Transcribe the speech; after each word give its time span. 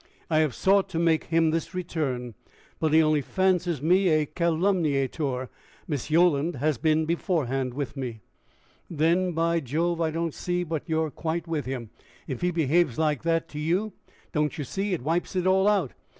"I 0.31 0.39
have 0.39 0.55
sought 0.55 0.89
to 0.89 0.97
make 0.97 1.25
him 1.25 1.51
this 1.51 1.75
return, 1.75 2.33
but 2.79 2.91
he 2.91 3.03
only 3.03 3.21
fancies 3.21 3.83
me 3.83 4.09
a 4.09 4.25
calumniator. 4.25 5.47
Miss 5.87 6.09
Yolland 6.09 6.55
has 6.55 6.79
been 6.79 7.05
beforehand 7.05 7.75
with 7.75 7.95
me." 7.95 8.21
"Then, 8.89 9.33
by 9.33 9.59
Jove! 9.59 10.01
I 10.01 10.09
don't 10.09 10.33
see 10.33 10.63
but 10.63 10.89
you're 10.89 11.11
quits 11.11 11.45
with 11.47 11.67
him. 11.67 11.91
If 12.25 12.41
he 12.41 12.49
behaves 12.49 12.97
like 12.97 13.21
that 13.21 13.47
to 13.49 13.59
you, 13.59 13.93
don't 14.31 14.57
you 14.57 14.63
see, 14.63 14.93
it 14.95 15.03
wipes 15.03 15.35
it 15.35 15.45
all 15.45 15.67
out? 15.67 15.93